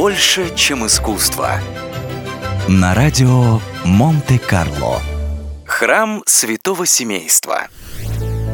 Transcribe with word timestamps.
Больше, 0.00 0.50
чем 0.56 0.86
искусство. 0.86 1.60
На 2.66 2.94
радио 2.94 3.60
Монте-Карло. 3.84 4.98
Храм 5.66 6.22
Святого 6.24 6.86
Семейства. 6.86 7.66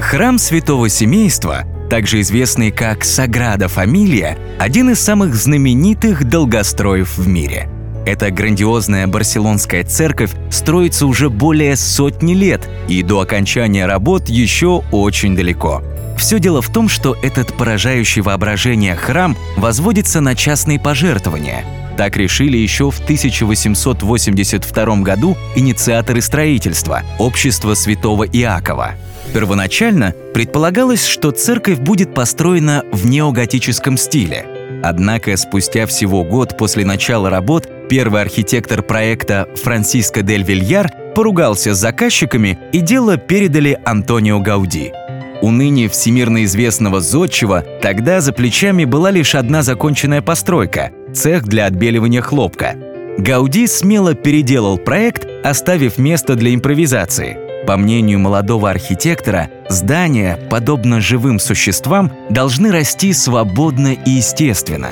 Храм 0.01 0.39
Святого 0.39 0.89
Семейства, 0.89 1.63
также 1.89 2.21
известный 2.23 2.73
как 2.73 3.05
Саграда 3.05 3.69
Фамилия, 3.69 4.37
один 4.59 4.91
из 4.91 4.99
самых 4.99 5.37
знаменитых 5.37 6.29
долгостроев 6.29 7.17
в 7.17 7.29
мире. 7.29 7.69
Эта 8.05 8.33
грандиозная 8.33 9.07
барселонская 9.07 9.85
церковь 9.85 10.33
строится 10.51 11.07
уже 11.07 11.31
более 11.31 11.77
сотни 11.77 12.35
лет, 12.35 12.69
и 12.89 13.05
до 13.05 13.21
окончания 13.21 13.87
работ 13.87 14.29
еще 14.29 14.83
очень 14.91 15.37
далеко– 15.37 15.81
все 16.17 16.39
дело 16.39 16.63
в 16.63 16.69
том, 16.71 16.89
что 16.89 17.17
этот 17.23 17.55
поражающий 17.55 18.23
воображение 18.23 18.97
храм 18.97 19.37
возводится 19.57 20.21
на 20.21 20.35
частные 20.35 20.81
пожертвования. 20.81 21.65
Так 21.97 22.17
решили 22.17 22.59
еще 22.59 22.91
в 22.91 23.01
1882 23.01 24.97
году 24.97 25.37
инициаторы 25.55 26.21
строительства– 26.21 27.03
Общество 27.19 27.75
Святого 27.75 28.25
Иакова. 28.25 28.93
Первоначально 29.33 30.15
предполагалось, 30.35 31.07
что 31.07 31.31
церковь 31.31 31.79
будет 31.79 32.15
построена 32.15 32.85
в 32.93 33.07
неоготическом 33.07 33.97
стиле. 33.97 34.47
Однако 34.83 35.37
спустя 35.37 35.87
всего 35.87 36.23
год 36.23 36.57
после 36.59 36.85
начала 36.85 37.31
работ 37.31 37.69
первый 37.89 38.21
архитектор 38.21 38.83
проекта 38.83 39.49
Франсиско 39.63 40.23
дель 40.23 40.43
Вильяр 40.43 40.93
поругался 41.15 41.75
с 41.75 41.79
заказчиками 41.79 42.59
и 42.73 42.81
дело 42.81 43.17
передали 43.17 43.79
Антонио 43.85 44.41
Гауди– 44.41 44.93
у 45.43 45.51
ныне 45.51 45.89
всемирно 45.89 46.45
известного 46.45 47.01
зодчего 47.01 47.63
тогда 47.83 48.21
за 48.21 48.33
плечами 48.33 48.85
была 48.85 49.11
лишь 49.11 49.35
одна 49.35 49.63
законченная 49.63 50.23
постройка– 50.23 50.91
цех 51.15 51.45
для 51.45 51.67
отбеливания 51.67 52.23
хлопка. 52.23 52.77
Гауди 53.19 53.67
смело 53.67 54.15
переделал 54.15 54.79
проект, 54.79 55.27
оставив 55.45 55.99
место 55.99 56.35
для 56.35 56.55
импровизации. 56.55 57.39
По 57.67 57.77
мнению 57.77 58.19
молодого 58.19 58.71
архитектора, 58.71 59.51
здания, 59.69 60.39
подобно 60.51 61.01
живым 61.01 61.39
существам, 61.39 62.13
должны 62.31 62.71
расти 62.71 63.13
свободно 63.13 63.95
и 63.95 64.11
естественно. 64.11 64.91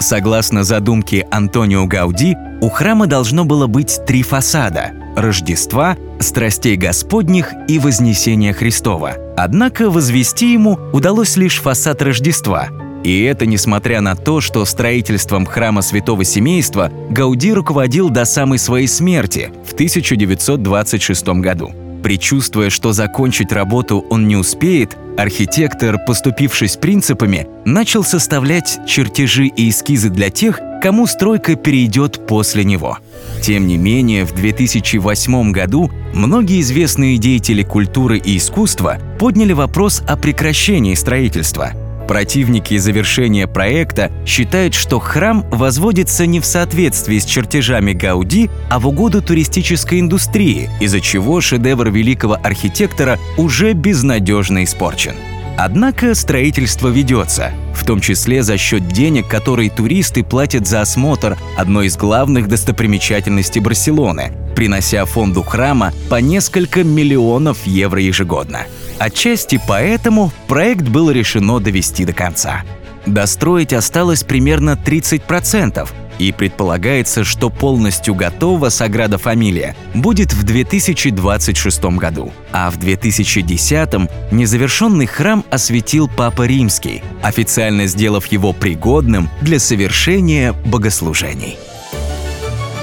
Согласно 0.00 0.64
задумке 0.64 1.26
Антонио 1.30 1.86
Гауди, 1.86 2.36
у 2.60 2.68
храма 2.68 3.06
должно 3.06 3.44
было 3.44 3.66
быть 3.66 4.00
три 4.06 4.22
фасада– 4.22 4.92
Рождества, 5.16 5.96
страстей 6.20 6.76
Господних 6.76 7.52
и 7.68 7.78
Вознесения 7.78 8.52
Христова. 8.52 9.14
Однако 9.36 9.90
возвести 9.90 10.52
ему 10.52 10.78
удалось 10.92 11.36
лишь 11.36 11.60
фасад 11.60 12.02
Рождества. 12.02 12.68
И 13.02 13.22
это 13.22 13.46
несмотря 13.46 14.00
на 14.00 14.14
то, 14.14 14.40
что 14.40 14.64
строительством 14.64 15.46
храма 15.46 15.82
Святого 15.82 16.24
Семейства 16.24 16.92
Гауди 17.10 17.52
руководил 17.52 18.10
до 18.10 18.24
самой 18.24 18.58
своей 18.58 18.88
смерти 18.88 19.50
в 19.66 19.72
1926 19.72 21.28
году. 21.40 21.72
Причувствуя, 22.02 22.70
что 22.70 22.92
закончить 22.92 23.52
работу 23.52 24.04
он 24.10 24.26
не 24.26 24.36
успеет, 24.36 24.96
архитектор, 25.18 25.98
поступившись 26.06 26.76
принципами, 26.76 27.46
начал 27.64 28.04
составлять 28.04 28.80
чертежи 28.86 29.46
и 29.46 29.68
эскизы 29.68 30.08
для 30.08 30.30
тех, 30.30 30.60
кому 30.82 31.06
стройка 31.06 31.56
перейдет 31.56 32.26
после 32.26 32.64
него. 32.64 32.98
Тем 33.42 33.66
не 33.66 33.76
менее, 33.76 34.24
в 34.24 34.34
2008 34.34 35.52
году 35.52 35.90
многие 36.14 36.60
известные 36.60 37.18
деятели 37.18 37.62
культуры 37.62 38.18
и 38.18 38.38
искусства 38.38 38.98
подняли 39.18 39.52
вопрос 39.52 40.02
о 40.06 40.16
прекращении 40.16 40.94
строительства– 40.94 41.72
Противники 42.10 42.76
завершения 42.76 43.46
проекта 43.46 44.10
считают, 44.26 44.74
что 44.74 44.98
храм 44.98 45.48
возводится 45.52 46.26
не 46.26 46.40
в 46.40 46.44
соответствии 46.44 47.20
с 47.20 47.24
чертежами 47.24 47.92
Гауди, 47.92 48.50
а 48.68 48.80
в 48.80 48.88
угоду 48.88 49.22
туристической 49.22 50.00
индустрии, 50.00 50.68
из-за 50.80 51.00
чего 51.00 51.40
шедевр 51.40 51.88
великого 51.88 52.36
архитектора 52.42 53.20
уже 53.36 53.74
безнадежно 53.74 54.64
испорчен. 54.64 55.14
Однако 55.56 56.16
строительство 56.16 56.88
ведется, 56.88 57.52
в 57.76 57.84
том 57.84 58.00
числе 58.00 58.42
за 58.42 58.58
счет 58.58 58.88
денег, 58.88 59.28
которые 59.28 59.70
туристы 59.70 60.24
платят 60.24 60.66
за 60.66 60.80
осмотр 60.80 61.38
одной 61.56 61.86
из 61.86 61.96
главных 61.96 62.48
достопримечательностей 62.48 63.60
Барселоны, 63.60 64.32
принося 64.54 65.04
фонду 65.04 65.42
храма 65.42 65.92
по 66.08 66.16
несколько 66.16 66.84
миллионов 66.84 67.66
евро 67.66 68.00
ежегодно. 68.00 68.66
Отчасти 68.98 69.60
поэтому 69.66 70.32
проект 70.46 70.82
было 70.88 71.10
решено 71.10 71.58
довести 71.60 72.04
до 72.04 72.12
конца. 72.12 72.62
Достроить 73.06 73.72
осталось 73.72 74.24
примерно 74.24 74.78
30%, 74.82 75.88
и 76.20 76.32
предполагается, 76.32 77.24
что 77.24 77.48
полностью 77.48 78.14
готова 78.14 78.68
Саграда 78.68 79.16
Фамилия 79.16 79.74
будет 79.94 80.34
в 80.34 80.42
2026 80.42 81.82
году. 81.96 82.30
А 82.52 82.70
в 82.70 82.76
2010 82.76 84.10
незавершенный 84.30 85.06
храм 85.06 85.44
осветил 85.50 86.08
Папа 86.14 86.46
Римский, 86.46 87.02
официально 87.22 87.86
сделав 87.86 88.26
его 88.26 88.52
пригодным 88.52 89.30
для 89.40 89.58
совершения 89.58 90.52
богослужений. 90.52 91.56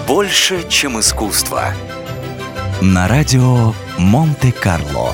Больше, 0.08 0.66
чем 0.70 1.02
искусство. 1.02 1.74
На 2.82 3.10
радио 3.10 3.74
Монте-Карло. 3.98 5.14